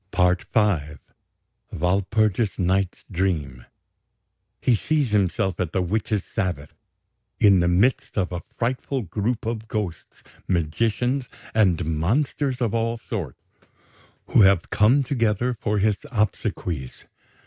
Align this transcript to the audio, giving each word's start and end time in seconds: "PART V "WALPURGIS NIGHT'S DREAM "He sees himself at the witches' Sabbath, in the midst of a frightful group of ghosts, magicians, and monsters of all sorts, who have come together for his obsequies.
"PART 0.09 0.47
V 0.51 0.97
"WALPURGIS 1.71 2.57
NIGHT'S 2.57 3.05
DREAM 3.11 3.65
"He 4.59 4.73
sees 4.73 5.11
himself 5.11 5.59
at 5.59 5.73
the 5.73 5.83
witches' 5.83 6.23
Sabbath, 6.25 6.73
in 7.39 7.59
the 7.59 7.67
midst 7.67 8.17
of 8.17 8.31
a 8.31 8.41
frightful 8.57 9.03
group 9.03 9.45
of 9.45 9.67
ghosts, 9.67 10.23
magicians, 10.47 11.29
and 11.53 11.85
monsters 11.85 12.61
of 12.61 12.73
all 12.73 12.97
sorts, 12.97 13.43
who 14.29 14.41
have 14.41 14.71
come 14.71 15.03
together 15.03 15.53
for 15.61 15.77
his 15.77 15.97
obsequies. 16.11 17.05